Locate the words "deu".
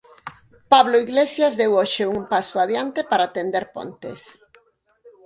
1.59-1.71